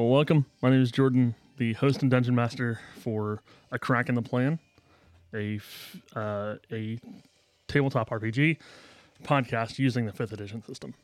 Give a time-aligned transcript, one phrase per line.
[0.00, 0.46] Well, welcome.
[0.62, 4.58] My name is Jordan, the host and dungeon master for A Crack in the Plan,
[5.34, 5.60] a
[6.16, 6.98] uh, a
[7.68, 8.56] tabletop RPG
[9.24, 10.94] podcast using the fifth edition system.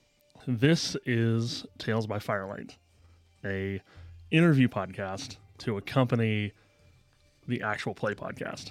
[0.46, 2.78] This is Tales by Firelight,
[3.44, 3.82] a
[4.30, 6.52] interview podcast to accompany
[7.46, 8.70] the actual play podcast,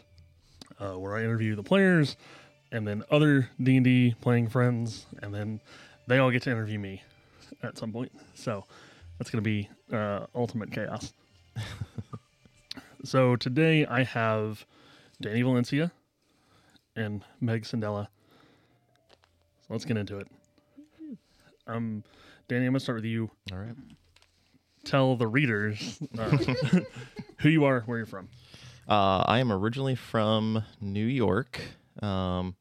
[0.80, 2.18] uh, where I interview the players
[2.72, 5.62] and then other D and D playing friends, and then
[6.08, 7.04] they all get to interview me
[7.62, 8.12] at some point.
[8.34, 8.66] So
[9.18, 11.14] that's going to be uh, ultimate chaos.
[13.04, 14.66] so today I have
[15.22, 15.92] Danny Valencia
[16.96, 18.08] and Meg Sandella.
[19.62, 20.28] So let's get into it.
[21.68, 22.04] Um,
[22.48, 23.32] Danny, I'm gonna start with you.
[23.52, 23.76] All right.
[24.84, 26.30] Tell the readers uh,
[27.38, 28.30] who you are, where you're from.
[28.88, 31.60] Uh, I am originally from New York.
[32.04, 32.56] Um,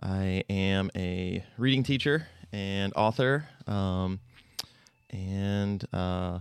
[0.00, 4.20] I am a reading teacher and author, um,
[5.12, 6.40] and uh,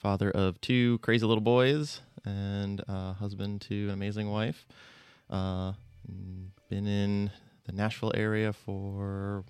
[0.00, 4.66] father of two crazy little boys, and uh, husband to an amazing wife.
[5.30, 5.72] Uh,
[6.68, 7.30] been in
[7.66, 9.44] the Nashville area for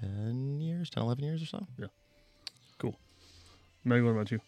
[0.00, 1.66] 10 years, 10, 11 years or so.
[1.78, 1.86] Yeah.
[2.78, 2.98] Cool.
[3.84, 4.40] Meg, what about you?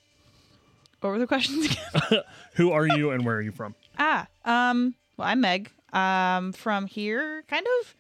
[1.01, 2.23] What were the questions again?
[2.55, 3.75] Who are you and where are you from?
[3.99, 5.71] ah, um, well, I'm Meg.
[5.93, 7.95] Um, from here, kind of.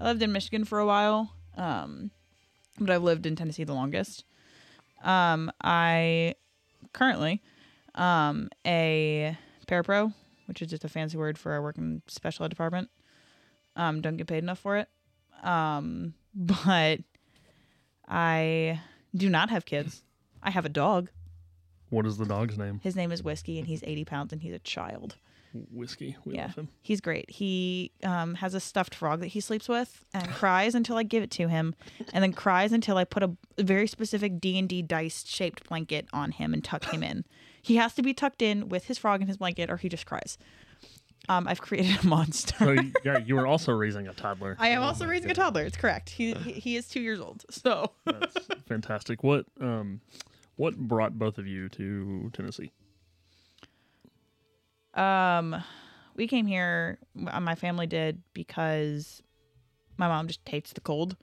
[0.00, 1.32] I lived in Michigan for a while.
[1.56, 2.10] Um,
[2.78, 4.24] but I've lived in Tennessee the longest.
[5.02, 6.34] Um, I
[6.92, 7.42] currently,
[7.94, 9.36] um, a
[9.66, 10.12] parapro,
[10.46, 12.90] which is just a fancy word for I work in special ed department.
[13.76, 14.88] Um, don't get paid enough for it.
[15.42, 17.00] Um, but
[18.08, 18.80] I
[19.14, 20.02] do not have kids.
[20.42, 21.10] I have a dog.
[21.90, 22.80] What is the dog's name?
[22.82, 25.16] His name is Whiskey, and he's 80 pounds, and he's a child.
[25.70, 26.16] Whiskey.
[26.24, 26.46] We Yeah.
[26.46, 26.68] love him.
[26.82, 27.30] He's great.
[27.30, 31.22] He um, has a stuffed frog that he sleeps with, and cries until I give
[31.22, 31.74] it to him,
[32.12, 36.06] and then cries until I put a very specific D and D dice shaped blanket
[36.12, 37.24] on him and tuck him in.
[37.62, 40.06] He has to be tucked in with his frog and his blanket, or he just
[40.06, 40.36] cries.
[41.28, 42.54] Um, I've created a monster.
[42.58, 44.56] So yeah, you were also raising a toddler.
[44.58, 45.62] I am also raising a toddler.
[45.62, 46.10] It's correct.
[46.10, 47.44] He he he is two years old.
[47.50, 48.36] So That's
[48.68, 49.22] fantastic.
[49.22, 50.00] What um,
[50.56, 52.72] what brought both of you to Tennessee?
[54.94, 55.62] Um,
[56.16, 56.98] we came here.
[57.14, 59.22] My family did because
[59.96, 61.16] my mom just hates the cold.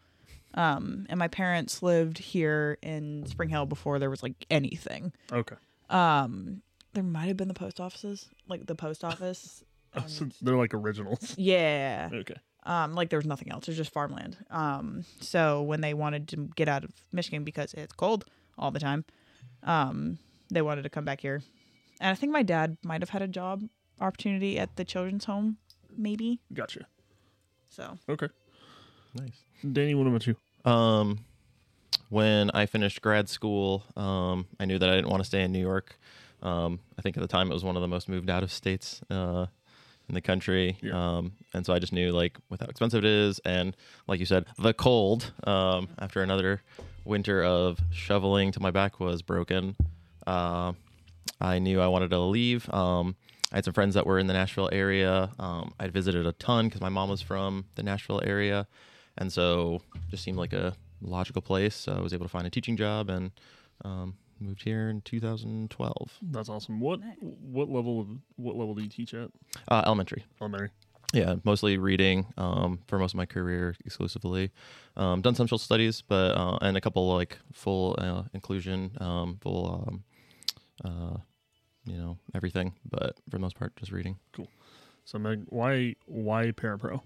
[0.53, 5.13] Um, and my parents lived here in Spring Hill before there was like anything.
[5.31, 5.55] Okay.
[5.89, 6.61] Um,
[6.93, 9.63] there might have been the post offices, like the post office.
[9.93, 11.35] Oh, so they're like originals.
[11.37, 12.07] yeah.
[12.13, 12.37] Okay.
[12.63, 13.65] Um, like there was nothing else.
[13.65, 14.37] There's just farmland.
[14.49, 18.23] Um, so when they wanted to get out of Michigan because it's cold
[18.57, 19.03] all the time,
[19.63, 20.17] um,
[20.49, 21.41] they wanted to come back here.
[22.01, 23.63] And I think my dad might have had a job
[24.01, 25.57] opportunity at the children's home,
[25.95, 26.39] maybe.
[26.51, 26.87] Gotcha.
[27.69, 28.27] So Okay.
[29.13, 29.39] Nice.
[29.71, 30.35] Danny, what about you?
[30.65, 31.19] Um,
[32.09, 35.51] when I finished grad school, um, I knew that I didn't want to stay in
[35.51, 35.97] New York.
[36.41, 38.51] Um, I think at the time it was one of the most moved out of
[38.51, 39.45] states uh,
[40.09, 40.77] in the country.
[40.81, 41.17] Yeah.
[41.17, 44.25] Um, and so I just knew like with how expensive it is, and like you
[44.25, 45.31] said, the cold.
[45.43, 46.63] Um, after another
[47.05, 49.75] winter of shoveling till my back was broken,
[50.25, 50.73] uh,
[51.39, 52.71] I knew I wanted to leave.
[52.73, 53.15] Um,
[53.51, 55.31] I had some friends that were in the Nashville area.
[55.39, 58.67] Um, I'd visited a ton because my mom was from the Nashville area,
[59.17, 61.75] and so just seemed like a logical place.
[61.75, 63.31] So I was able to find a teaching job and
[63.83, 66.17] um, moved here in 2012.
[66.21, 66.79] That's awesome.
[66.79, 69.29] What what level of what level do you teach at?
[69.67, 70.25] Uh, elementary.
[70.39, 70.69] Elementary.
[71.13, 74.51] Yeah, mostly reading um, for most of my career exclusively.
[74.95, 79.37] Um, done some social studies, but uh, and a couple like full uh, inclusion, um,
[79.41, 80.03] full, um,
[80.83, 81.17] uh,
[81.85, 82.73] you know, everything.
[82.89, 84.17] But for the most part, just reading.
[84.33, 84.47] Cool.
[85.05, 87.01] So Meg, why why parapro?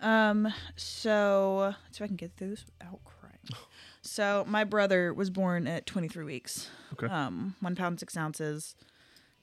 [0.00, 3.38] Um, so let's see if I can get through this without crying.
[4.02, 6.70] So my brother was born at 23 weeks.
[6.92, 7.12] Okay.
[7.12, 8.76] Um, one pound six ounces,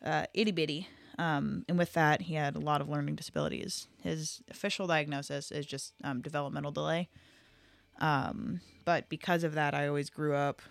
[0.01, 0.87] uh, itty bitty.
[1.19, 3.87] Um, and with that, he had a lot of learning disabilities.
[4.01, 7.09] His official diagnosis is just um, developmental delay.
[7.99, 10.61] Um, but because of that, I always grew up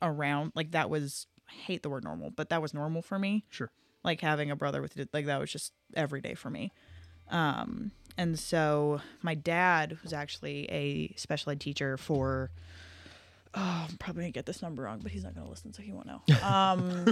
[0.00, 1.26] around like that was.
[1.52, 3.44] I hate the word normal, but that was normal for me.
[3.50, 3.70] Sure.
[4.04, 6.72] like having a brother with like that was just every day for me.
[7.30, 12.50] Um and so my dad was actually a special ed teacher for
[13.54, 15.92] oh i'm probably gonna get this number wrong but he's not gonna listen so he
[15.92, 16.20] won't know.
[16.42, 17.06] Um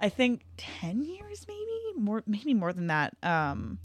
[0.00, 1.98] i think 10 years maybe?
[1.98, 3.14] More maybe more than that.
[3.22, 3.78] Um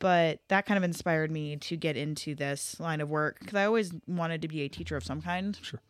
[0.00, 3.64] but that kind of inspired me to get into this line of work because i
[3.64, 5.58] always wanted to be a teacher of some kind.
[5.62, 5.80] Sure.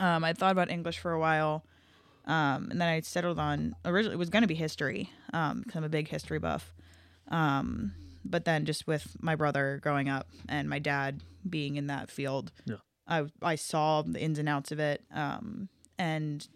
[0.00, 1.64] Um, i thought about english for a while
[2.26, 5.76] um, and then I settled on originally it was going to be history um, because
[5.76, 6.72] I'm a big history buff.
[7.28, 7.92] Um,
[8.24, 12.50] but then just with my brother growing up and my dad being in that field,
[12.64, 12.76] Yeah.
[13.06, 15.04] I I saw the ins and outs of it.
[15.12, 15.68] Um,
[15.98, 16.46] and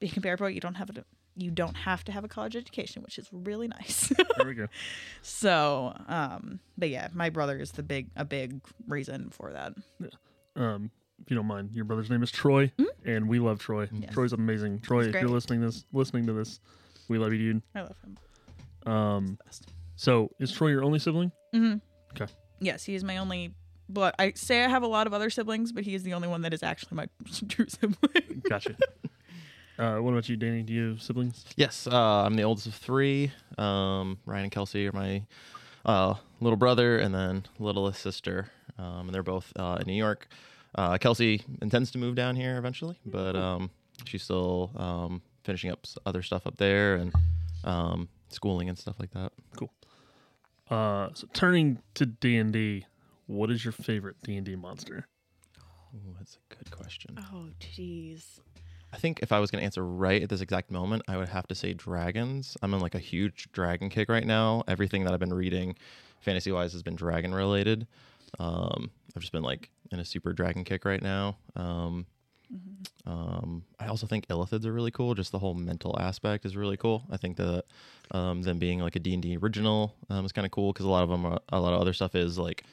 [0.00, 1.04] being a boy, you don't have to
[1.34, 4.08] you don't have to have a college education, which is really nice.
[4.36, 4.66] There we go.
[5.22, 9.72] so, um, but yeah, my brother is the big a big reason for that.
[9.98, 10.08] Yeah.
[10.56, 10.90] Um,
[11.22, 12.70] if you don't mind, your brother's name is Troy,
[13.04, 13.88] and we love Troy.
[13.92, 14.12] Yes.
[14.12, 14.80] Troy's amazing.
[14.80, 16.60] Troy, He's if you're listening this listening to this,
[17.08, 17.62] we love you, dude.
[17.74, 18.16] I love him.
[18.84, 18.92] dude.
[18.92, 19.72] Um, Best.
[19.96, 21.32] so is Troy your only sibling?
[21.54, 21.78] Mm-hmm.
[22.12, 22.32] Okay.
[22.60, 23.54] Yes, he is my only.
[23.88, 26.26] But I say I have a lot of other siblings, but he is the only
[26.28, 27.08] one that is actually my
[27.48, 28.42] true sibling.
[28.48, 28.76] Gotcha.
[29.78, 30.62] uh, what about you, Danny?
[30.62, 31.44] Do you have siblings?
[31.56, 33.32] Yes, uh, I'm the oldest of three.
[33.58, 35.22] Um, Ryan and Kelsey are my
[35.84, 40.28] uh, little brother, and then littlest sister, um, and they're both uh, in New York.
[40.76, 43.70] Uh, Kelsey intends to move down here eventually, but um,
[44.04, 47.12] she's still um, finishing up s- other stuff up there and
[47.64, 49.32] um, schooling and stuff like that.
[49.56, 49.72] Cool.
[50.70, 52.84] Uh, so turning to D and D,
[53.26, 55.06] what is your favorite D and D monster?
[55.94, 57.16] Ooh, that's a good question.
[57.32, 58.40] Oh, jeez.
[58.92, 61.28] I think if I was going to answer right at this exact moment, I would
[61.28, 62.56] have to say dragons.
[62.62, 64.62] I'm on like a huge dragon kick right now.
[64.68, 65.76] Everything that I've been reading,
[66.20, 67.86] fantasy wise, has been dragon related.
[68.38, 71.36] Um, I've just been like in a super dragon kick right now.
[71.54, 72.06] Um,
[73.06, 75.14] um, I also think illithids are really cool.
[75.14, 77.04] Just the whole mental aspect is really cool.
[77.10, 77.64] I think that
[78.10, 80.86] um, them being like a D and D original um, is kind of cool because
[80.86, 82.64] a lot of them, are, a lot of other stuff is like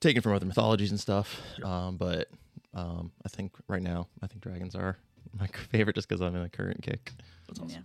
[0.00, 1.40] taken from other mythologies and stuff.
[1.62, 2.28] Um, but
[2.74, 4.96] um, I think right now, I think dragons are
[5.38, 7.12] my favorite just because I'm in a current kick.
[7.46, 7.84] That's awesome.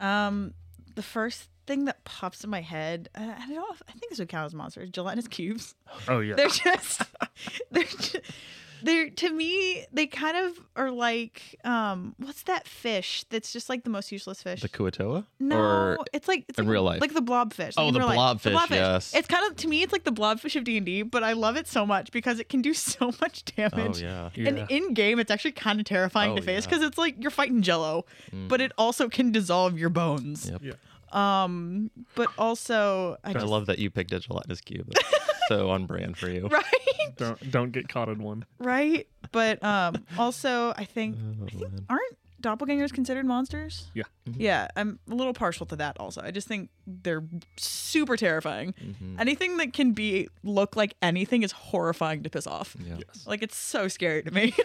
[0.00, 0.26] Yeah.
[0.26, 0.54] Um,
[0.94, 3.66] the first thing that pops in my head, uh, I don't know.
[3.70, 4.90] If, I think this would count as monsters.
[4.90, 5.74] Gelatinous cubes.
[6.08, 6.34] Oh yeah.
[6.34, 7.02] They're just,
[7.70, 8.16] they're, just,
[8.82, 9.84] they're to me.
[9.92, 14.42] They kind of are like, um, what's that fish that's just like the most useless
[14.42, 14.60] fish?
[14.62, 15.26] The Kuo-toa?
[15.40, 17.00] No, Or it's like it's in like, real life?
[17.00, 17.74] like the blobfish.
[17.76, 18.42] Oh, like the real life.
[18.42, 19.14] The blobfish, yes.
[19.14, 21.32] It's kind of to me, it's like the blobfish of D and D, but I
[21.32, 24.00] love it so much because it can do so much oh damage.
[24.00, 24.30] yeah.
[24.34, 24.48] yeah.
[24.48, 26.66] And in game, it's actually kind of terrifying Oh, to face yeah.
[26.66, 26.70] Mm.
[26.70, 28.04] because it's like you're fighting Jello,
[28.48, 30.48] but it also can dissolve your bones.
[30.50, 30.60] Yep.
[30.62, 30.72] yeah.
[31.12, 34.92] Um, but also I I love that you picked a gelatinous cube.
[35.48, 36.46] So on brand for you.
[36.48, 36.64] right,
[37.16, 38.44] Don't don't get caught in one.
[38.58, 39.06] right.
[39.32, 43.90] But um, also I think Oh, I think aren't doppelgangers considered monsters?
[43.94, 44.04] Yeah.
[44.24, 46.20] Yeah, I'm a little partial to that also.
[46.22, 47.24] I just think they're
[47.56, 48.74] super terrifying.
[48.74, 49.18] Mhm.
[49.20, 52.76] Anything that can be look like anything is horrifying to piss off.
[52.78, 52.94] Yeah.
[52.98, 53.26] Yes.
[53.26, 54.54] Like it's so scary to me.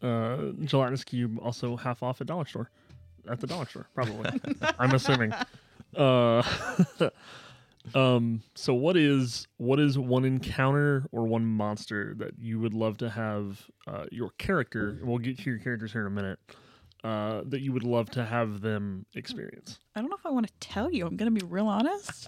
[0.00, 2.70] Uh, gelatinous cube also half off at dollar store.
[3.30, 4.40] At the dollar store, probably.
[4.78, 5.32] I'm assuming.
[5.96, 6.42] Uh,
[7.94, 8.42] um.
[8.54, 13.10] So what is what is one encounter or one monster that you would love to
[13.10, 14.98] have uh, your character?
[15.02, 16.38] We'll get to your characters here in a minute.
[17.04, 19.78] Uh, that you would love to have them experience.
[19.94, 21.06] I don't know if I want to tell you.
[21.06, 22.26] I'm gonna be real honest.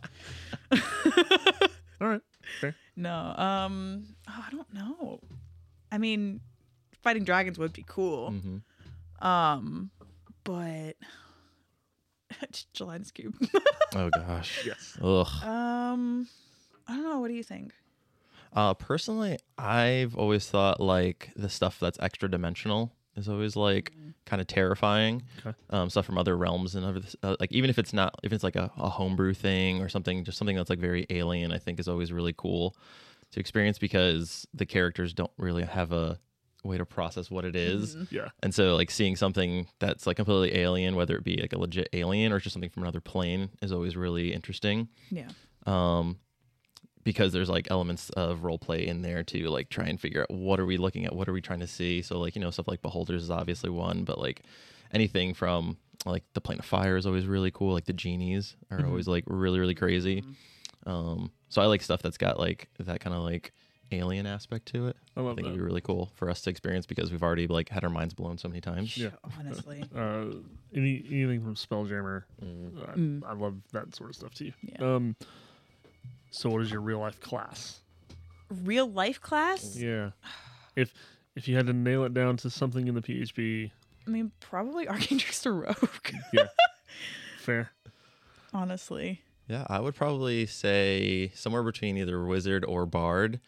[2.00, 2.20] All right.
[2.60, 2.76] Fair.
[2.94, 3.12] No.
[3.36, 4.14] Um.
[4.28, 5.20] Oh, I don't know.
[5.90, 6.40] I mean,
[7.02, 8.30] fighting dragons would be cool.
[8.30, 8.62] Mhm.
[9.26, 9.90] Um,
[10.44, 10.96] but
[12.72, 13.36] gelatinous cube.
[13.92, 14.64] Oh gosh.
[14.64, 14.96] Yes.
[15.02, 15.26] Ugh.
[15.42, 16.28] um,
[16.86, 17.18] I don't know.
[17.18, 17.72] What do you think?
[18.52, 23.92] Uh, personally, I've always thought like the stuff that's extra dimensional is always like
[24.26, 25.24] kind of terrifying.
[25.44, 25.56] Okay.
[25.70, 28.44] Um, stuff from other realms and other uh, like even if it's not if it's
[28.44, 31.50] like a, a homebrew thing or something, just something that's like very alien.
[31.50, 32.76] I think is always really cool
[33.32, 36.20] to experience because the characters don't really have a
[36.64, 37.96] way to process what it is.
[38.10, 38.28] Yeah.
[38.42, 41.88] And so like seeing something that's like completely alien, whether it be like a legit
[41.92, 44.88] alien or just something from another plane is always really interesting.
[45.10, 45.28] Yeah.
[45.66, 46.18] Um
[47.02, 50.30] because there's like elements of role play in there to like try and figure out
[50.30, 52.02] what are we looking at, what are we trying to see.
[52.02, 54.42] So like, you know, stuff like beholders is obviously one, but like
[54.92, 57.72] anything from like the plane of fire is always really cool.
[57.72, 60.24] Like the genies are always like really, really crazy.
[60.84, 63.52] Um so I like stuff that's got like that kind of like
[63.92, 64.96] alien aspect to it.
[65.16, 65.50] I I love think that.
[65.50, 68.14] it'd be really cool for us to experience because we've already like had our minds
[68.14, 68.96] blown so many times.
[68.96, 69.10] Yeah.
[69.38, 69.84] Honestly.
[69.96, 70.26] Uh,
[70.74, 72.22] any anything from Spelljammer.
[72.44, 72.88] Mm.
[72.88, 73.22] I, Mm.
[73.26, 74.52] I love that sort of stuff too.
[74.62, 74.94] Yeah.
[74.94, 75.16] Um.
[76.30, 77.80] So, what is your real life class?
[78.64, 79.76] Real life class?
[79.76, 80.10] Yeah.
[80.76, 80.92] If
[81.36, 83.70] if you had to nail it down to something in the PHB,
[84.06, 85.76] I mean, probably Arcane Trickster Rogue.
[86.32, 86.46] yeah,
[87.38, 87.70] fair.
[88.52, 89.22] Honestly.
[89.48, 93.40] Yeah, I would probably say somewhere between either wizard or bard,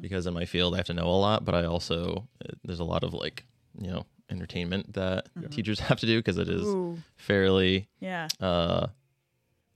[0.00, 2.80] because in my field I have to know a lot, but I also uh, there's
[2.80, 3.44] a lot of like
[3.80, 6.98] you know entertainment that teachers have to do because it is Ooh.
[7.16, 8.28] fairly Yeah.
[8.40, 8.88] uh,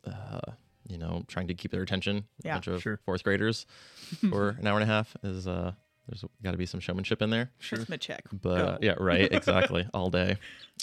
[0.07, 0.41] uh,
[0.89, 2.25] you know trying to keep their attention.
[2.45, 2.53] Yeah.
[2.53, 2.99] a bunch of Sure.
[3.05, 3.67] fourth graders
[4.31, 5.73] for an hour and a half is uh
[6.09, 7.51] there's got to be some showmanship in there.
[7.61, 7.79] Sure.
[7.79, 8.25] Just check.
[8.33, 10.39] But yeah, right, exactly, all day.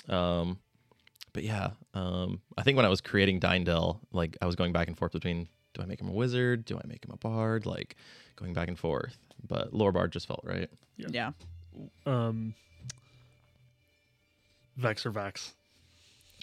[0.07, 0.57] Um,
[1.33, 4.87] but yeah, um, I think when I was creating Dyndal, like I was going back
[4.87, 6.65] and forth between do I make him a wizard?
[6.65, 7.65] Do I make him a bard?
[7.65, 7.95] Like
[8.35, 9.17] going back and forth.
[9.47, 10.69] But lore bard just felt right.
[10.97, 11.07] Yeah.
[11.11, 11.31] yeah.
[12.05, 12.55] Um,
[14.75, 15.51] Vex or Vax?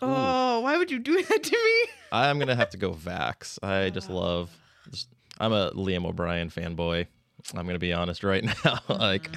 [0.00, 1.92] Oh, why would you do that to me?
[2.12, 3.58] I'm gonna have to go Vax.
[3.62, 4.56] I just love.
[4.90, 5.08] Just,
[5.40, 7.06] I'm a Liam O'Brien fanboy.
[7.54, 8.78] I'm gonna be honest right now.
[8.88, 9.30] like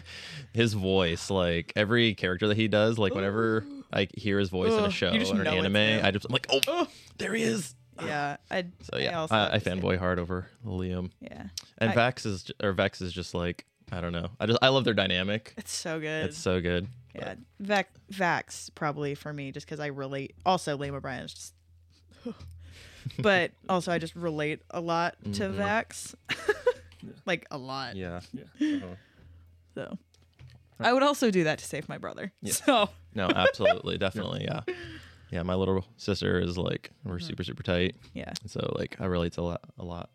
[0.54, 4.84] his voice, like every character that he does, like whenever I hear his voice in
[4.84, 6.06] a show or an anime.
[6.06, 6.88] I just I'm like, oh,
[7.18, 7.74] there he is.
[8.06, 8.38] Yeah.
[8.52, 8.66] I.
[8.92, 9.80] So yeah, also I, I the same.
[9.82, 11.12] fanboy hard over Liam.
[11.22, 11.48] Yeah.
[11.78, 14.28] And I- Vax is or Vex is just like I don't know.
[14.40, 15.54] I just I love their dynamic.
[15.58, 16.26] It's so good.
[16.26, 16.88] It's so good.
[17.16, 17.36] yeah.
[17.60, 20.36] Vac Vax probably for me just because I relate.
[20.46, 21.54] Also, Liam O'Brien is just.
[23.20, 25.56] but also, I just relate a lot to Mhm.
[25.56, 26.16] Vax.
[27.26, 27.96] like a lot.
[27.96, 28.20] Yeah.
[28.60, 28.80] Yeah.
[29.76, 29.98] So.
[30.80, 32.32] I would also do that to save my brother.
[32.42, 32.54] Yeah.
[32.54, 34.62] So No, absolutely, definitely, yeah.
[34.68, 34.74] Yeah,
[35.32, 37.10] my little sister is like Mm-hmm.
[37.10, 37.96] we're super super tight.
[38.14, 40.10] yeah, So like I relate to a lot a lot.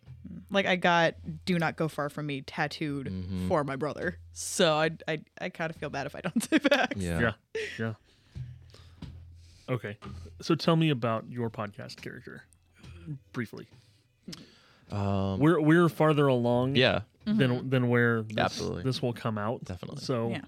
[0.51, 1.15] like I got
[1.45, 3.49] "Do not go far from me" tattooed Mhm.
[3.49, 4.19] for my brother.
[4.33, 6.95] So I I, I kind of feel bad if I don't say back.
[6.97, 7.21] Yeah.
[7.21, 7.33] Yeah.
[7.79, 7.95] Yeah.
[9.69, 9.97] Okay.
[10.41, 12.43] So tell me about your podcast character
[13.33, 13.67] briefly.
[14.91, 18.83] Um We're we're farther along yeah, than than where this, Absolutely.
[18.83, 19.65] this will come out.
[19.65, 20.03] Definitely.
[20.03, 20.41] So, Yeah.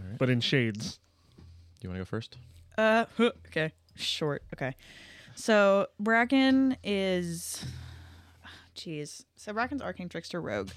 [0.00, 0.18] Alright.
[0.18, 0.98] but in shades.
[1.36, 1.42] Do
[1.82, 2.36] you want to go first?
[2.80, 3.04] Uh,
[3.48, 3.72] okay.
[3.96, 4.42] Short.
[4.54, 4.74] Okay.
[5.34, 7.64] So Bracken is,
[8.76, 9.24] jeez.
[9.36, 10.70] So Bracken's arcane trickster rogue.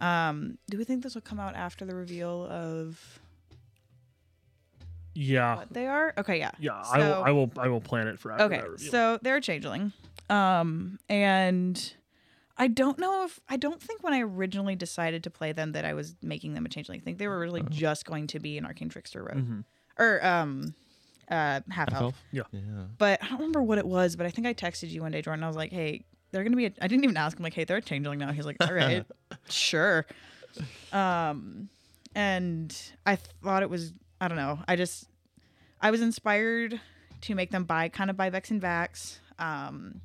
[0.00, 3.20] Um, do we think this will come out after the reveal of
[5.14, 5.56] Yeah.
[5.56, 6.12] what they are?
[6.18, 6.50] Okay, yeah.
[6.58, 9.40] Yeah, I will I will I will plan it for after Okay, so they're a
[9.40, 9.92] changeling.
[10.28, 11.94] Um, and
[12.58, 15.84] I don't know if I don't think when I originally decided to play them that
[15.86, 17.00] I was making them a changeling.
[17.00, 19.64] I think they were originally just going to be an arcane trickster rogue Mhm.
[19.98, 20.74] or um,
[21.30, 21.92] uh, half elf.
[21.92, 22.24] Half-elf?
[22.32, 22.42] Yeah.
[22.52, 22.60] Yeah.
[22.98, 24.16] but I don't remember what it was.
[24.16, 25.44] But I think I texted you one day, Jordan.
[25.44, 27.64] I was like, "Hey, they're gonna be." A, I didn't even ask him like, "Hey,
[27.64, 29.04] they're a changeling now." He's like, "All right,
[29.48, 30.06] sure."
[30.92, 31.68] Um,
[32.14, 33.92] and I thought it was.
[34.20, 34.58] I don't know.
[34.66, 35.06] I just
[35.80, 36.80] I was inspired
[37.22, 40.00] to make them by kind of by Vex and Vax, um,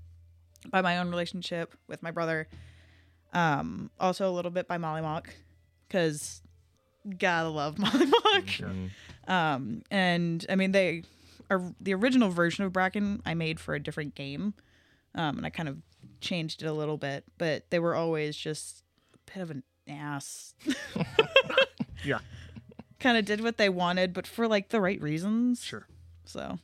[0.69, 2.47] by my own relationship with my brother,
[3.33, 5.27] um, also a little bit by Mollymauk,
[5.87, 6.41] because
[7.17, 8.45] gotta love Mollymauk.
[8.61, 8.89] Mm.
[9.27, 11.03] Um, and I mean, they
[11.49, 14.53] are the original version of Bracken I made for a different game.
[15.13, 15.77] Um, and I kind of
[16.21, 20.53] changed it a little bit, but they were always just a bit of an ass.
[22.03, 22.19] Yeah.
[22.99, 25.63] Kind of did what they wanted, but for like the right reasons.
[25.63, 25.87] Sure.
[26.25, 26.59] So,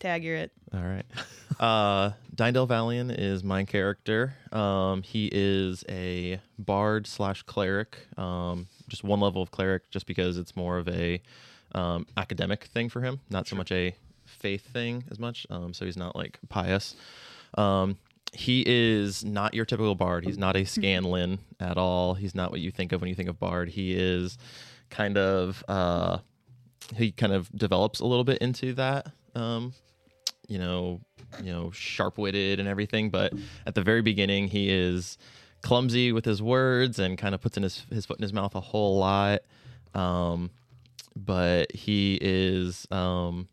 [0.00, 0.52] tag you're it.
[0.72, 1.06] All right.
[1.58, 4.34] Uh, Dyndal Valian is my character.
[4.52, 7.96] Um, he is a bard slash cleric.
[8.18, 11.20] Um, just one level of cleric, just because it's more of a
[11.74, 15.46] um, academic thing for him, not so much a faith thing as much.
[15.50, 16.96] Um, so he's not like pious.
[17.54, 17.98] Um,
[18.32, 20.24] he is not your typical bard.
[20.24, 22.14] He's not a Scanlan at all.
[22.14, 23.68] He's not what you think of when you think of bard.
[23.68, 24.36] He is
[24.90, 26.18] kind of uh,
[26.94, 29.10] he kind of develops a little bit into that.
[29.34, 29.72] Um,
[30.48, 31.00] you know,
[31.42, 33.32] you know, sharp-witted and everything, but
[33.66, 35.18] at the very beginning he is
[35.66, 38.54] clumsy with his words and kind of puts in his his foot in his mouth
[38.54, 39.40] a whole lot.
[39.94, 40.50] Um,
[41.16, 43.48] but he is um,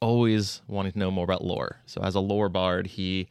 [0.00, 1.76] always wanting to know more about lore.
[1.84, 3.28] So as a lore bard, he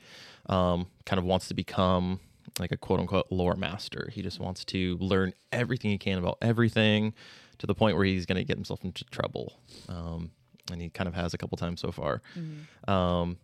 [0.48, 2.20] um, kind of wants to become
[2.60, 4.10] like a quote unquote lore master.
[4.13, 7.13] He just wants to learn everything he can about everything
[7.58, 9.60] to the point where he's going to get himself into trouble.
[9.89, 10.29] Um,
[10.72, 12.22] and he kind of has a couple times so far.
[12.88, 13.38] Um,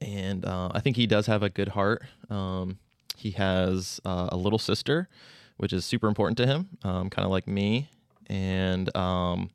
[0.00, 2.02] and uh, I think he does have a good heart.
[2.28, 2.78] Um,
[3.16, 5.08] he has uh, a little sister,
[5.56, 7.90] which is super important to him, um, kind of like me.
[8.26, 9.50] And um,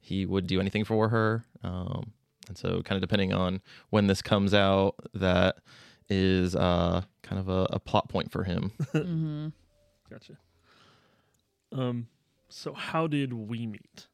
[0.00, 1.44] he would do anything for her.
[1.62, 2.12] Um,
[2.48, 5.56] and so, kind of depending on when this comes out, that
[6.08, 8.72] is uh, kind of a, a plot point for him.
[8.92, 9.48] Mm-hmm.
[10.10, 10.38] Gotcha.
[11.72, 12.08] Um,
[12.48, 14.06] so how did we meet?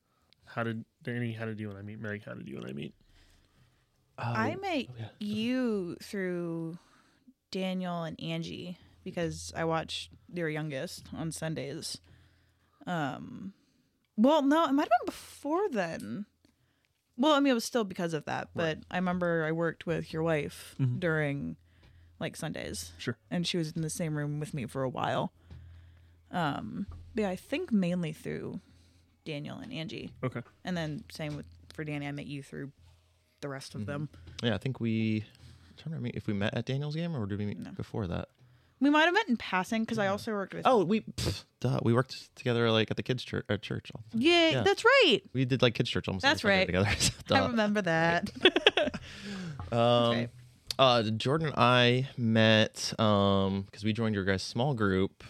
[0.44, 1.32] How did Danny?
[1.32, 2.00] How did you and I meet?
[2.00, 2.24] Meg?
[2.24, 2.94] How did you and I meet?
[4.18, 5.06] I met oh, yeah.
[5.20, 6.78] you through
[7.58, 11.98] Daniel and Angie because I watched their youngest on Sundays.
[12.84, 13.52] Um,
[14.16, 16.26] well, no, it might have been before then.
[17.16, 20.12] Well, I mean, it was still because of that, but I remember I worked with
[20.12, 20.98] your wife Mhm.
[20.98, 21.56] during
[22.18, 22.90] like Sundays.
[22.98, 23.16] Sure.
[23.30, 25.32] And she was in the same room with me for a while.
[26.32, 28.60] Um, but yeah, I think mainly through
[29.24, 30.10] Daniel and Angie.
[30.24, 30.42] Okay.
[30.64, 32.72] And then same with for Danny, I met you through
[33.42, 33.86] the rest of Mhm.
[33.86, 34.08] them.
[34.42, 35.24] Yeah, I think we.
[35.76, 37.70] I'm trying to remember if we met at Daniel's game or did we meet No.
[37.72, 38.28] before that?
[38.80, 40.62] We might have met in passing because I also worked with.
[40.66, 43.90] Oh, we pff, duh, we worked together like at the kids' church at church.
[43.94, 44.22] All the time.
[44.26, 44.62] yeah, yeah.
[44.62, 45.20] that's right.
[45.32, 46.22] We did like kids' church almost.
[46.22, 46.66] That's right.
[46.66, 46.88] Together.
[46.90, 47.46] I Duh.
[47.50, 48.30] remember that.
[49.72, 50.28] Um.
[50.78, 55.24] Uh, Jordan and I met um because we joined your guys' small group.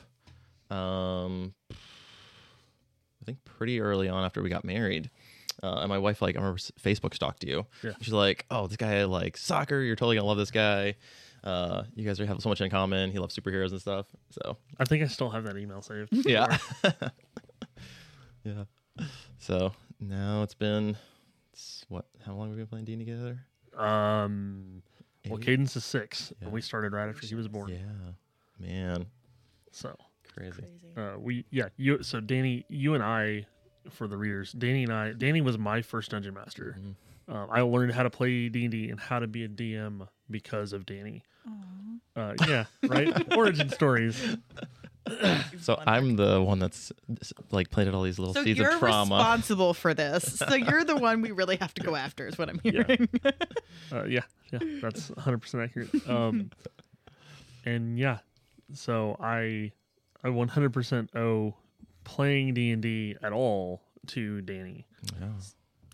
[0.71, 5.11] Um, I think pretty early on after we got married.
[5.65, 7.65] Uh, and my wife, like, I remember Facebook stalked you.
[7.83, 7.93] Yeah.
[8.03, 9.81] She's like, "Oh, this guy like soccer.
[9.81, 10.97] You're totally gonna love this guy.
[11.43, 13.11] Uh, you guys are have so much in common.
[13.11, 14.07] He loves superheroes and stuff.
[14.31, 16.09] So I think I still have that email saved.
[16.27, 16.57] yeah,
[18.45, 18.65] yeah.
[19.39, 20.97] So now it's been
[21.53, 22.07] it's, what?
[22.27, 23.41] How long have we been playing D together?
[23.77, 24.83] Um,
[25.29, 26.45] well, Cadence is six, Yeah.
[26.47, 27.71] and we started right after he was born.
[27.71, 28.13] Yeah,
[28.59, 29.07] man,
[29.73, 29.97] So
[30.35, 30.65] crazy.
[30.97, 33.47] uh, we yeah you so Danny you and I
[33.91, 36.77] for the readers Danny and I Danny was my first dungeon master.
[36.79, 36.95] Mhm.
[37.27, 40.07] Uh, I learned how to play D and D and how to be a DM
[40.31, 41.23] because of Danny.
[42.17, 43.13] Uh, yeah, right.
[43.37, 44.21] Origin stories.
[45.61, 46.93] So I'm the one that's
[47.51, 49.17] like planted all these little So seeds you're of trauma.
[49.17, 50.39] responsible for this.
[50.49, 52.85] So you're the one we really have to go after, is what I'm Yeah.
[52.87, 53.09] hearing.
[53.93, 54.21] Uh, yeah,
[54.53, 56.09] yeah, that's 100 percent accurate.
[56.09, 56.51] Um,
[57.65, 58.19] and yeah,
[58.73, 59.73] so I
[60.23, 61.55] I 100 percent owe
[62.05, 64.87] playing D and D at all to Danny.
[65.21, 65.29] Yeah,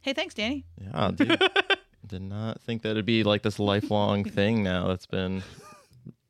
[0.03, 0.67] hey, thanks, Danny.
[0.81, 1.41] yeah, dude.
[2.07, 4.63] Did not think that it'd be like this lifelong thing.
[4.65, 5.43] Now that's been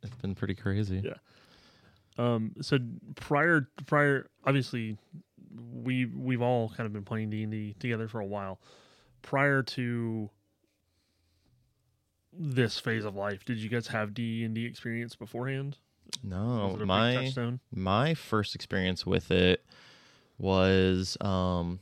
[0.02, 1.02] it's been pretty crazy.
[1.04, 1.14] Yeah.
[2.18, 2.78] Um, so
[3.16, 4.98] prior prior obviously
[5.72, 8.60] we we've all kind of been playing D and D together for a while.
[9.22, 10.28] Prior to
[12.32, 15.78] this phase of life, did you guys have D and D experience beforehand?
[16.22, 19.64] No, it a big my my first experience with it
[20.38, 21.80] was um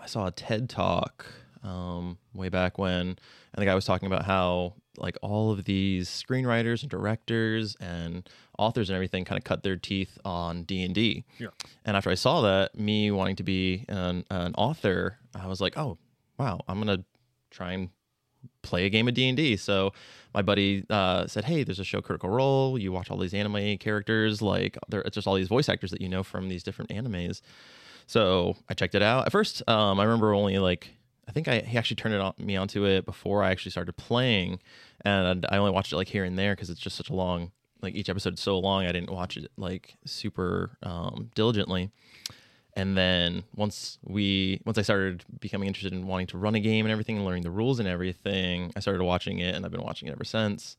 [0.00, 1.26] I saw a TED talk
[1.62, 3.18] um way back when and
[3.56, 8.90] the guy was talking about how like all of these screenwriters and directors and authors
[8.90, 11.24] and everything kind of cut their teeth on D&D.
[11.38, 11.48] Yeah.
[11.84, 15.78] And after I saw that, me wanting to be an, an author, I was like,
[15.78, 15.98] "Oh,
[16.36, 17.04] wow, I'm going to
[17.50, 17.90] try and
[18.62, 19.92] play a game of D&D." So
[20.34, 22.78] my buddy uh, said, "Hey, there's a show Critical Role.
[22.78, 26.00] You watch all these anime characters, like there, it's just all these voice actors that
[26.00, 27.40] you know from these different animes."
[28.06, 29.26] So I checked it out.
[29.26, 30.90] At first, um, I remember only like
[31.28, 33.96] I think I he actually turned it on me onto it before I actually started
[33.96, 34.60] playing,
[35.04, 37.52] and I only watched it like here and there because it's just such a long
[37.82, 38.86] like each episode's so long.
[38.86, 41.90] I didn't watch it like super um, diligently.
[42.78, 46.86] And then once we once I started becoming interested in wanting to run a game
[46.86, 49.82] and everything and learning the rules and everything, I started watching it and I've been
[49.82, 50.76] watching it ever since.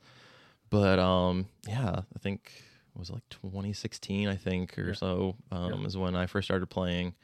[0.69, 2.53] But um yeah, I think
[2.95, 4.93] it was like 2016 I think or Yeah.
[4.93, 5.88] so um Yeah.
[5.88, 7.15] is when I first started playing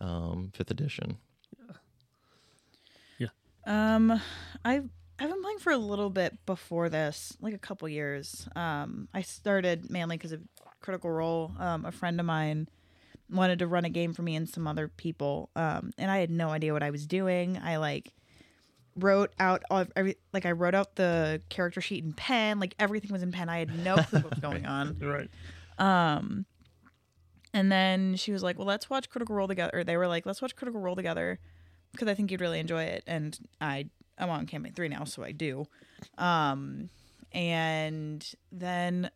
[0.00, 1.18] um 5th edition.
[3.18, 3.28] Yeah.
[3.66, 4.20] Um,
[4.64, 4.88] I've
[5.20, 8.48] I've been playing for a little bit before this, like a couple years.
[8.56, 10.40] Um, I started mainly because of
[10.80, 11.52] Critical Role.
[11.58, 12.68] Um, a friend of mine
[13.30, 16.30] wanted to run a game for me and some other people, um, and I had
[16.30, 17.58] no idea what I was doing.
[17.62, 18.12] I like
[18.96, 23.12] wrote out all every like I wrote out the character sheet in pen, like everything
[23.12, 23.48] was in pen.
[23.48, 24.96] I had no clue what was going on.
[25.00, 25.30] Right.
[25.78, 26.44] Um,
[27.54, 30.26] and then she was like, "Well, let's watch Critical Role together." Or they were like,
[30.26, 31.38] "Let's watch Critical Role together,"
[31.92, 33.04] because I think you'd really enjoy it.
[33.06, 33.88] And I
[34.18, 35.66] I'm on campaign three now, so I do.
[36.18, 36.90] Um,
[37.32, 39.10] and then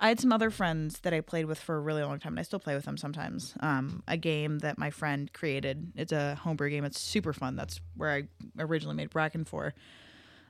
[0.00, 2.40] I had some other friends that I played with for a really long time, and
[2.40, 3.54] I still play with them sometimes.
[3.60, 5.92] Um, a game that my friend created.
[5.96, 6.84] It's a homebrew game.
[6.84, 7.56] It's super fun.
[7.56, 8.24] That's where I
[8.58, 9.72] originally made Bracken for.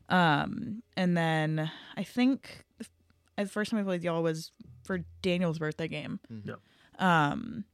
[0.08, 2.64] Um, and then I think
[3.36, 4.50] the first time I played y'all was
[4.84, 6.20] for Daniel's birthday game.
[6.44, 6.58] Yep.
[6.98, 7.64] Um,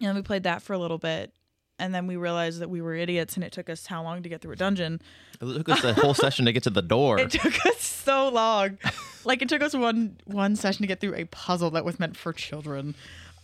[0.00, 1.32] and then we played that for a little bit,
[1.78, 4.28] and then we realized that we were idiots, and it took us how long to
[4.28, 5.00] get through a dungeon?
[5.40, 7.18] It took us a whole session to get to the door.
[7.18, 8.78] It took us so long.
[9.24, 12.16] like it took us one one session to get through a puzzle that was meant
[12.16, 12.94] for children.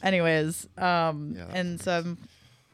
[0.03, 2.18] Anyways, um, Yeah, and so I'm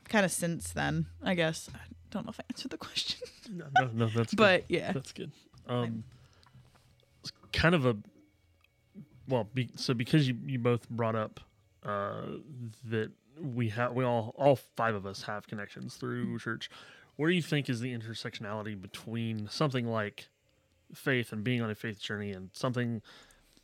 [0.09, 1.69] kind of since then, I guess.
[1.75, 1.79] I
[2.11, 4.37] don't know if I answered the question, No, no, no that's good.
[4.37, 4.93] but yeah.
[4.93, 5.31] That's good.
[5.69, 6.05] Um,
[7.21, 7.97] it's kind of a
[9.29, 11.41] well, be, so because you you both brought up
[11.85, 12.23] uh,
[12.87, 16.71] that we have we all all five of us have connections through church.
[17.17, 20.29] What do you think is the intersectionality between something like
[20.95, 23.03] faith and being on a faith journey and something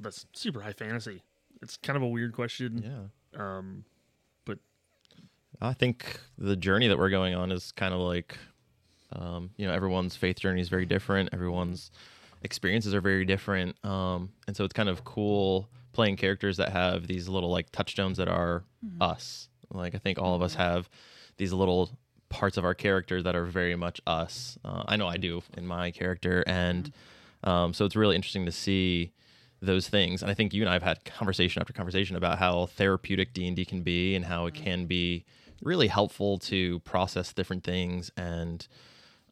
[0.01, 1.23] that's super high fantasy?
[1.63, 2.83] It's kind of a weird question.
[2.83, 3.41] yeah.
[3.41, 3.85] Um,
[4.45, 4.59] but
[5.61, 8.37] I think the journey that we're going on is kind of like,
[9.13, 11.31] um, you know, everyone's faith journey is very different.
[11.33, 11.91] Everyone's
[12.43, 13.77] experiences are very different.
[13.85, 18.19] Um, and so it's kind of cool playing characters that have these little like touchstones
[18.19, 18.65] that are
[19.01, 19.49] us.
[19.75, 20.89] Like I think all of us have
[21.37, 21.91] these little
[22.29, 24.59] parts of our character that are very much us.
[24.65, 26.93] Uh, I know I do in my character, and
[27.43, 29.13] um, so it's really interesting to see
[29.61, 30.23] those things.
[30.23, 33.47] And I think you and I have had conversation after conversation about how therapeutic D
[33.47, 35.25] and D can be, and how it can be
[35.63, 38.11] really helpful to process different things.
[38.17, 38.67] And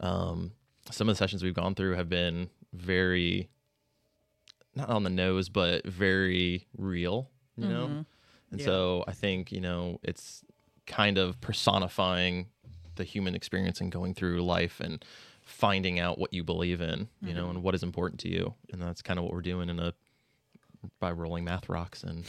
[0.01, 0.53] um,
[0.91, 3.49] some of the sessions we've gone through have been very
[4.75, 8.07] not on the nose, but very real, you know?
[8.53, 8.67] And Yeah.
[8.67, 10.45] so I think, you know, it's
[10.87, 12.47] kind of personifying
[12.97, 15.05] the human experience and going through life and
[15.43, 18.55] finding out what you believe in, you know, and what is important to you.
[18.73, 19.95] And that's kind of what we're doing in a
[21.01, 22.25] by rolling math rocks and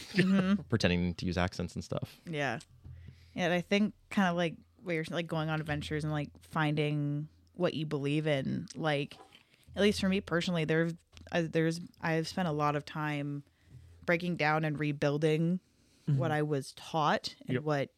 [0.68, 2.18] pretending to use accents and stuff.
[2.28, 2.58] Yeah.
[3.34, 6.30] Yeah, and I think kind of like where you're like going on adventures and like
[6.50, 8.66] finding what you believe in.
[8.76, 9.16] Like,
[9.74, 10.90] at least for me personally, there,
[11.32, 13.42] uh, there's I've spent a lot of time
[14.06, 15.58] breaking down and rebuilding
[16.06, 17.62] what I was taught and Yep.
[17.62, 17.88] what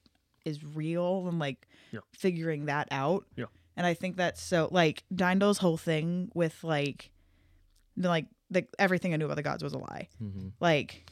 [0.45, 2.05] is real and like Yep.
[2.13, 3.25] figuring that out.
[3.37, 3.49] Yep.
[3.77, 7.11] And I think that's so like Dyndal's whole thing with like,
[7.97, 10.09] the, like the everything I knew about the gods was a lie.
[10.23, 10.49] Mm-hmm.
[10.61, 11.11] Like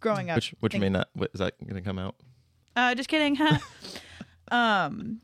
[0.00, 2.16] growing up, Which which think- may not what, is that going to come out?
[2.76, 3.36] uh, just kidding.
[3.36, 3.58] Huh?
[4.50, 5.20] um,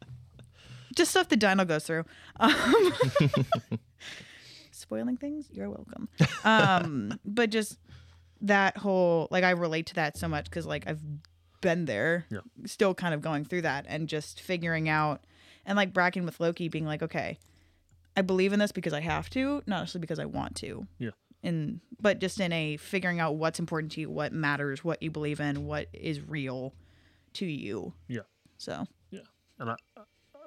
[0.95, 2.05] just stuff that Dino goes through.
[2.39, 2.93] Um,
[4.71, 6.09] spoiling things, you're welcome.
[6.45, 7.79] Um, but just
[8.43, 11.01] that whole like I relate to that so much because like I've
[11.61, 12.41] been there, Yeah.
[12.67, 15.25] still kind of going through that and just figuring out
[15.67, 17.39] and like Bracken with Loki being like, okay,
[18.17, 20.87] I believe in this because I have to, not necessarily because I want to.
[20.99, 21.11] Yeah.
[21.43, 25.11] In but just in a figuring out what's important to you, what matters, what you
[25.11, 26.75] believe in, what is real
[27.35, 27.93] to you.
[28.09, 28.23] Yeah.
[28.57, 29.21] So Yeah,
[29.59, 29.77] and I,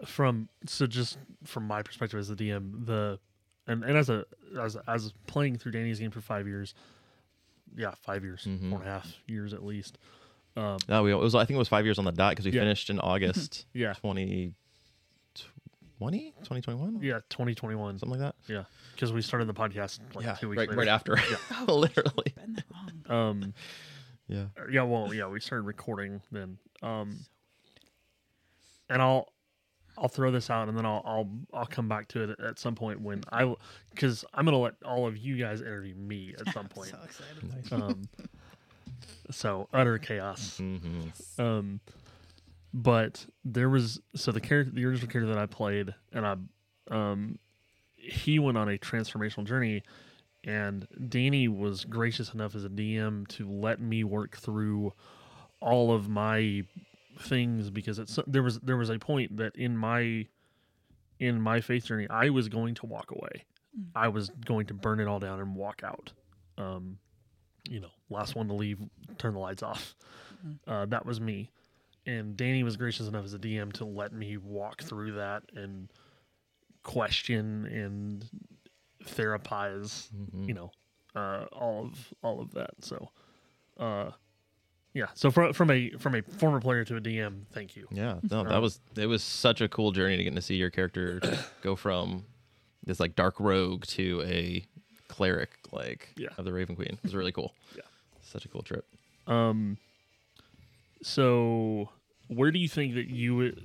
[0.05, 3.19] from so just from my perspective as the DM, the
[3.67, 4.25] and, and as a
[4.59, 6.73] as as playing through Danny's game for five years,
[7.75, 8.69] yeah, five years, Mhm.
[8.69, 9.97] four and a half years at least.
[10.55, 12.45] Um, No, we it was I think it was 5 years on the dot cuz
[12.45, 12.61] we Yeah.
[12.61, 14.53] finished in August yeah, 2020
[16.43, 18.51] 2021 yeah, twenty twenty one, something like that.
[18.51, 20.79] yeah, because we started the podcast like yeah, two weeks right, later.
[20.79, 21.17] right after.
[21.71, 22.33] Literally.
[22.35, 23.05] been that long.
[23.09, 23.53] Um,
[24.27, 24.45] Yeah.
[24.69, 26.57] yeah, well, yeah, we started recording then.
[26.81, 27.19] Um,
[28.89, 29.31] and I'll
[29.97, 32.75] I'll throw this out and then I'll I'll I'll come back to it at some
[32.75, 33.53] point when I
[33.91, 36.89] because I'm gonna let all of you guys interview me at some point.
[36.89, 37.71] So excited.
[37.71, 38.03] Um,
[39.29, 40.57] so utter chaos.
[40.57, 41.79] hmm Um,
[42.73, 46.35] but there was so the character, the original character that I played, and I,
[46.89, 47.37] um,
[47.95, 49.83] he went on a transformational journey,
[50.43, 54.93] and Danny was gracious enough as a DM to let me work through
[55.59, 56.63] all of my
[57.19, 60.27] things because it's there was there was a point that in my
[61.19, 63.45] in my faith journey I was going to walk away.
[63.95, 66.11] I was going to burn it all down and walk out.
[66.57, 66.97] Um,
[67.69, 68.79] you know, last one to leave,
[69.17, 69.95] turn the lights off.
[70.67, 71.49] Uh, that was me.
[72.05, 75.87] And Danny was gracious enough as a DM to let me walk through that and
[76.83, 78.25] question and
[79.05, 80.71] therapize, hmm you know,
[81.15, 82.71] uh, all of all of that.
[82.81, 83.09] So,
[83.79, 84.11] uh,
[84.93, 85.07] yeah.
[85.13, 87.87] So from from a from a former player to a DM, thank you.
[87.91, 90.69] Yeah, no, that was it was such a cool journey to get to see your
[90.69, 91.21] character
[91.61, 92.25] go from
[92.85, 94.65] this like dark rogue to a
[95.07, 96.29] cleric like Yeah.
[96.37, 96.89] of the Raven Queen.
[96.93, 97.53] It was really cool.
[97.75, 97.81] Yeah.
[98.23, 98.85] Such a cool trip.
[99.27, 99.77] Um,
[101.01, 101.89] so
[102.27, 103.55] where do you think that you?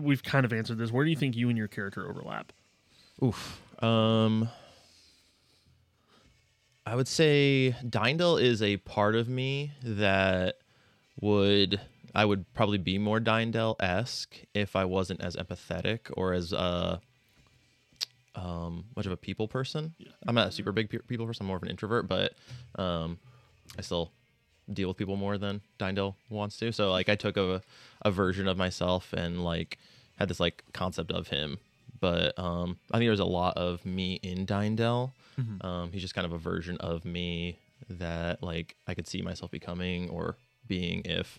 [0.00, 0.90] We've kind of answered this.
[0.90, 2.52] Where do you think you and your character overlap?
[3.22, 3.60] Oof.
[3.82, 4.48] Um
[6.84, 10.56] I would say Dyndal is a part of me that
[11.20, 11.80] would
[12.14, 16.98] I would probably be more Dyndal esque if I wasn't as empathetic or as uh
[18.34, 19.94] um much of a people person.
[20.26, 22.34] I'm not a super big pe- people person, I'm more of an introvert, but
[22.76, 23.18] um
[23.78, 24.10] I still
[24.72, 26.72] deal with people more than Dyndal wants to.
[26.72, 27.62] So like I took a
[28.02, 29.78] a version of myself and like
[30.16, 31.58] had this like concept of him.
[32.00, 35.12] But um I think there's a lot of me in Dyndal.
[35.62, 39.50] Um he's just kind of a version of me that like I could see myself
[39.50, 41.38] becoming or being if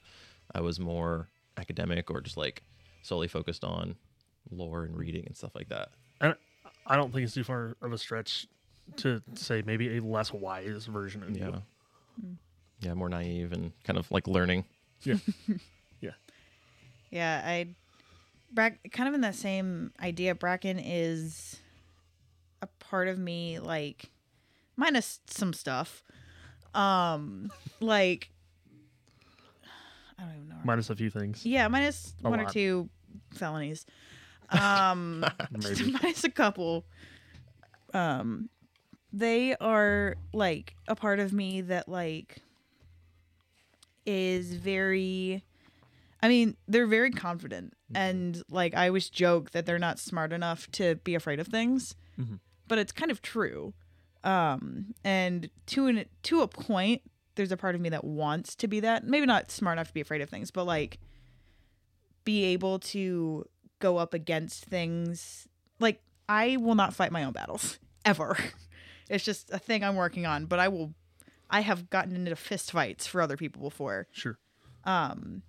[0.54, 2.64] I was more academic or just like
[3.02, 3.96] solely focused on
[4.52, 5.90] lore and reading and stuff like that.
[6.22, 6.36] And
[6.86, 8.48] I don't think it's too far of a stretch
[8.98, 11.48] to say maybe a less wise version of Yeah.
[12.22, 12.38] you.
[12.80, 14.66] Yeah, more naive and kind of like learning.
[15.04, 15.16] Yeah.
[16.02, 16.12] Yeah,
[17.12, 17.68] Yeah, I
[18.52, 20.36] Brack kind of in that same idea.
[20.36, 21.60] Bracken is
[22.62, 24.12] a part of me, like
[24.76, 26.04] minus some stuff.
[26.76, 28.30] Um, like
[30.20, 30.56] I don't even know.
[30.64, 31.46] Minus a few things.
[31.46, 32.90] yeah, minus A one or two
[33.34, 33.86] felonies.
[34.50, 35.92] Um, Maybe.
[36.04, 36.86] minus a couple.
[37.94, 38.50] Um,
[39.12, 42.38] they are like a part of me that like
[44.06, 45.44] is very.
[46.22, 50.70] I mean, they're very confident, and like I always joke that they're not smart enough
[50.74, 52.40] to be afraid of things, Mhm.
[52.68, 53.74] but it's kind of true.
[54.24, 57.02] Um, and to an to a point,
[57.36, 59.04] there's a part of me that wants to be that.
[59.06, 61.00] Maybe not smart enough to be afraid of things, but like
[62.24, 63.46] be able to
[63.80, 65.48] go up against things.
[65.80, 68.38] Like I will not fight my own battles ever.
[69.10, 70.94] It's just a thing I'm working on, but I will.
[71.50, 74.40] I have gotten into fist fights for other people before, Sure.
[74.86, 75.44] um,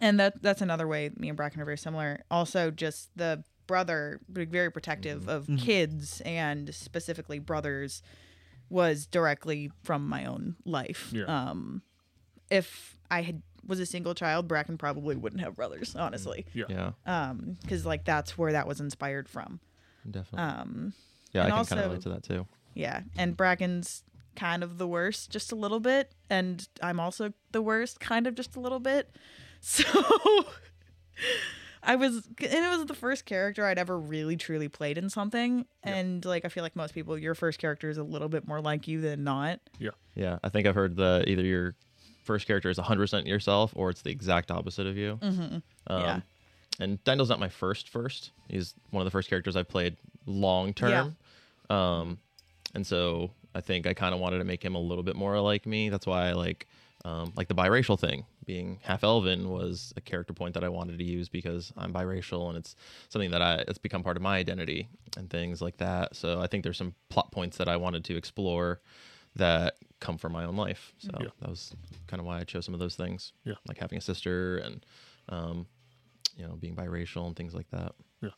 [0.00, 2.24] and that that's another way me and Bracken are very similar.
[2.32, 8.02] Also, just the brother, being very protective of kids and specifically brothers,
[8.70, 11.10] was directly from my own life.
[11.12, 11.24] Yeah.
[11.24, 11.82] Um,
[12.50, 16.46] if I had was a single child, Bracken probably wouldn't have brothers, honestly.
[16.54, 16.64] Yeah.
[16.70, 19.60] Yeah, Um, because like that's where that was inspired from.
[20.10, 20.38] definitely.
[20.48, 20.92] Um,
[21.32, 22.46] yeah, I and can kind of relate to that too.
[22.74, 24.02] yeah, and Bracken's
[24.36, 28.34] kind of the worst, just a little bit, and I'm also the worst, kind of
[28.34, 29.14] just a little bit.
[29.62, 29.84] So
[31.82, 35.64] I was, and it was the first character I'd ever really truly played in something,
[35.82, 38.60] and like I feel like most people, your first character is a little bit more
[38.60, 39.60] like you than not.
[39.78, 40.38] Yeah, Yeah.
[40.44, 41.74] I think I've heard that either your
[42.24, 45.18] first character is 100% yourself or it's the exact opposite of you.
[45.22, 45.56] Mm-hmm.
[45.86, 46.20] Um, Yeah.
[46.78, 48.30] And Daniel's not my first first.
[48.48, 51.16] He's one of the first characters I've played long term.
[51.68, 52.18] Um,
[52.74, 55.38] and so I think I kind of wanted to make him a little bit more
[55.40, 55.88] like me.
[55.88, 56.66] That's why I like
[57.04, 58.24] um, like the biracial thing.
[58.50, 62.48] Being half elven was a character point that I wanted to use because I'm biracial
[62.48, 62.74] and it's
[63.08, 66.16] something that I it's become part of my identity and things like that.
[66.16, 68.80] So I think there's some plot points that I wanted to explore
[69.36, 70.92] that come from my own life.
[70.98, 71.28] So Yeah.
[71.40, 71.76] that was
[72.08, 73.32] kind of why I chose some of those things.
[73.44, 73.54] Yeah.
[73.68, 74.84] Like having a sister and
[75.28, 75.66] um,
[76.36, 77.92] you know, being biracial and things like that.
[78.20, 78.30] Yeah.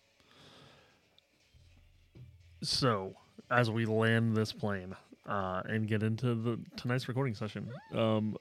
[2.63, 3.15] So,
[3.51, 4.95] as we land this plane
[5.27, 8.37] uh, and get into the tonight's recording session, um,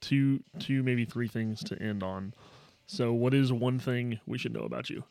[0.00, 2.34] two, two, maybe three things to end on.
[2.86, 5.04] So, what is one thing we should know about you?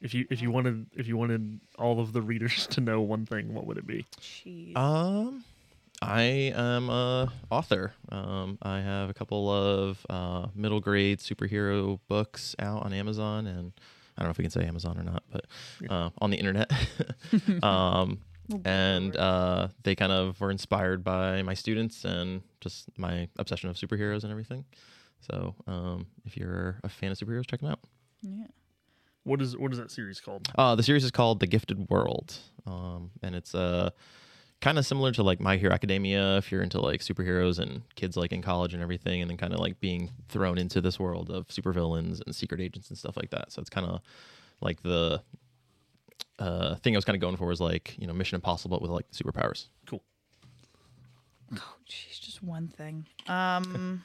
[0.00, 3.26] If you if you wanted if you wanted all of the readers to know one
[3.26, 4.04] thing, what would it be?
[4.20, 4.76] Jeez.
[4.76, 5.44] Um,
[6.02, 6.22] I
[6.54, 7.94] am a author.
[8.10, 13.72] Um, I have a couple of uh, middle grade superhero books out on Amazon, and
[14.16, 15.46] I don't know if we can say Amazon or not, but
[15.88, 16.70] uh, on the internet.
[17.62, 18.18] um,
[18.64, 23.76] and uh, they kind of were inspired by my students and just my obsession of
[23.76, 24.64] superheroes and everything.
[25.20, 27.80] So um, if you're a fan of superheroes, check them out.
[28.22, 28.46] yeah.
[29.24, 30.48] What is what is that series called?
[30.58, 33.88] Uh, the series is called The Gifted World, um, and it's uh,
[34.60, 38.18] kind of similar to like My Hero Academia if you're into like superheroes and kids
[38.18, 41.30] like in college and everything, and then kind of like being thrown into this world
[41.30, 43.50] of supervillains and secret agents and stuff like that.
[43.50, 44.02] So it's kind of
[44.60, 45.22] like the
[46.38, 48.82] uh, thing I was kind of going for was like you know Mission Impossible but
[48.82, 49.66] with like superpowers.
[49.86, 50.02] Cool.
[51.56, 53.06] Oh, jeez, just one thing.
[53.28, 54.02] Um,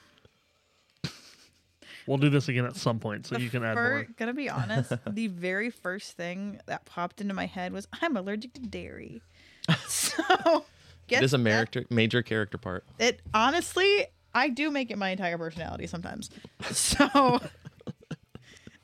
[2.07, 4.07] We'll do this again at some point, so you can add fir- more.
[4.17, 8.53] Gonna be honest, the very first thing that popped into my head was I'm allergic
[8.53, 9.21] to dairy.
[9.87, 10.65] So,
[11.07, 12.83] get it is a that- major major character part.
[12.97, 16.31] It honestly, I do make it my entire personality sometimes.
[16.71, 17.39] So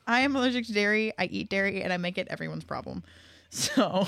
[0.06, 1.12] I am allergic to dairy.
[1.18, 3.02] I eat dairy, and I make it everyone's problem.
[3.50, 4.06] So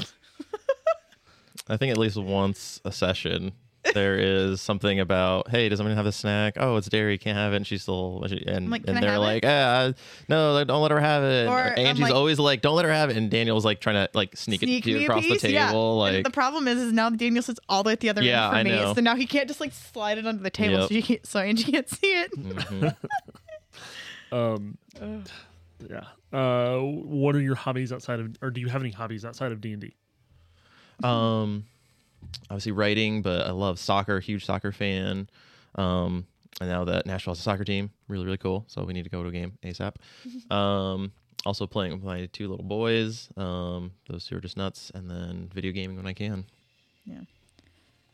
[1.68, 3.52] I think at least once a session
[3.94, 7.52] there is something about hey does someone have a snack oh it's dairy can't have
[7.54, 9.92] it and she's still and, like, and they're like ah,
[10.28, 12.84] no don't let her have it Or and I'm Angie's like- always like don't let
[12.84, 15.42] her have it and Daniel's like trying to like sneak, sneak it across a piece.
[15.42, 15.68] the yeah.
[15.68, 18.10] table And like the problem is, is now Daniel sits all the way at the
[18.10, 18.94] other Yeah, end for I me, know.
[18.94, 20.88] so now he can't just like slide it under the table Yep.
[20.88, 22.32] so, you can't, so Angie can't see it.
[22.36, 22.96] mhm.
[24.30, 25.26] Um, Ugh.
[25.88, 26.04] Yeah.
[26.32, 29.60] Uh, what are your hobbies outside of, or do you have any hobbies outside of
[29.60, 29.94] D and D?
[31.04, 31.64] um
[32.50, 35.30] obviously writing but I love soccer huge soccer fan
[35.76, 36.26] um
[36.60, 39.10] and now that Nashville has a soccer team really really cool so we need to
[39.10, 39.94] go to a game ASAP
[40.52, 41.12] um
[41.46, 45.48] also playing with my two little boys um those two are just nuts and then
[45.54, 46.44] video gaming when I can
[47.04, 47.20] Yeah.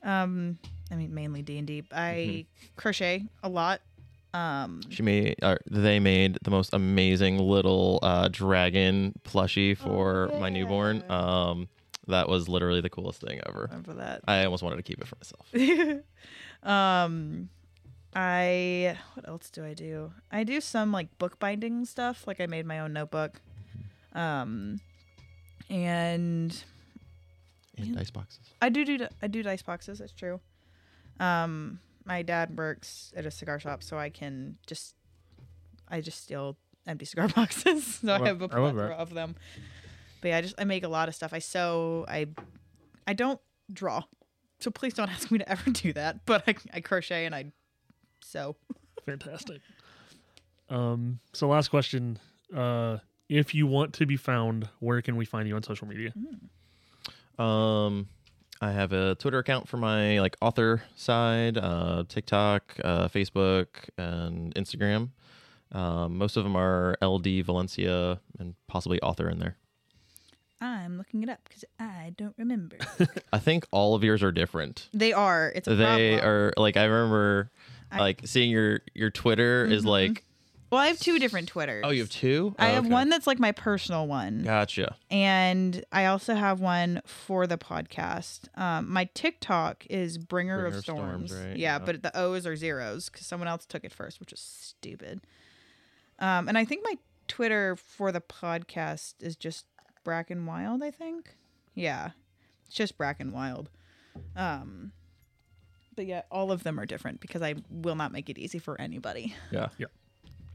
[0.03, 0.59] Um,
[0.91, 1.85] I mean mainly D and D.
[1.91, 2.45] I
[2.77, 3.81] crochet a lot.
[4.35, 10.51] Um, She made, or they made the most amazing little uh, dragon plushie for my
[10.51, 11.05] newborn.
[11.09, 11.69] Um,
[12.09, 13.69] that was literally the coolest thing ever.
[13.71, 14.21] remember that.
[14.27, 16.03] I almost wanted to keep it for myself.
[16.63, 17.49] um
[18.17, 22.65] i what else do i do i do some like bookbinding stuff like i made
[22.65, 23.41] my own notebook
[24.15, 24.81] um
[25.69, 26.65] and
[27.77, 28.41] And dice boxes.
[28.63, 30.41] i do do i do dice boxes that's true
[31.21, 34.95] um my dad works at a cigar shop so i can just
[35.89, 39.35] i just steal empty cigar boxes so i have a love plethora of them
[40.21, 42.27] but yeah i just i make a lot of stuff i sew i
[43.07, 43.41] i don't
[43.73, 44.03] draw
[44.61, 47.53] so please don't ask me to ever do that but i, I crochet and i
[48.23, 48.57] sew
[49.05, 49.61] Fantastic.
[50.69, 52.19] Um, so last question.
[52.55, 56.13] Uh, if you want to be found, where can we find you on social media?
[57.39, 58.09] Um,
[58.65, 63.67] I have a Twitter account for my like author side, uh, TikTok, uh, Facebook,
[63.99, 65.11] and Instagram.
[65.73, 69.57] Um, most of them are LD Valencia and possibly author in there.
[70.61, 72.79] I'm looking it up because I don't remember.
[73.33, 74.89] I think all of yours are different.
[74.95, 75.53] they are.
[75.55, 76.31] It's a They problem.
[76.31, 77.51] are like I remember
[77.93, 79.89] I- like seeing your your Twitter is Mhm.
[79.89, 80.25] like
[80.75, 81.85] Well, I have two different Twitters.
[81.87, 82.55] oh you have two.
[82.59, 82.93] I Oh, have okay.
[82.93, 84.97] one that's like my personal one, Gotcha.
[85.09, 88.49] and I also have one for the podcast.
[88.59, 91.31] Um, my TikTok is Bringer, Bringer of of Storms.
[91.31, 91.79] Storms, right, Yeah, yeah.
[91.79, 95.21] but the O's are zeros because someone else took it first, which is stupid.
[96.19, 96.97] Um, and I think my
[97.29, 99.67] Twitter for the podcast is just
[100.03, 100.83] Bracken Wylde.
[100.83, 101.37] I think.
[101.77, 102.11] Yeah,
[102.67, 103.71] it's just Bracken Wylde.
[104.35, 104.91] Um,
[105.95, 108.81] but yeah, all of them are different because I will not make it easy for
[108.81, 109.35] anybody.
[109.53, 109.69] Yeah.
[109.79, 109.93] Yep.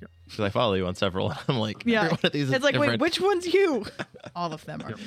[0.02, 0.12] Yep.
[0.26, 1.34] Because I follow you on several.
[1.48, 2.00] I'm like, Yeah.
[2.06, 3.86] every one of these is It's like, wait, which one's you?
[4.36, 4.90] all of them are.
[4.92, 5.00] Yep.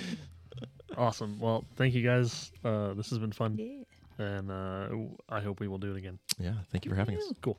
[0.97, 1.39] Awesome.
[1.41, 2.53] Well, thank you guys.
[2.65, 4.25] Uh, this has been fun, Yeah.
[4.25, 4.89] and uh,
[5.29, 6.19] I hope we will do it again.
[6.39, 6.55] Yeah.
[6.71, 7.33] Thank you for having us.
[7.41, 7.59] Cool.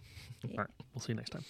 [0.52, 0.67] All right.
[0.93, 1.43] We'll see you next time.